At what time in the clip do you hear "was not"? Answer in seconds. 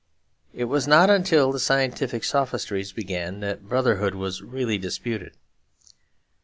0.63-1.11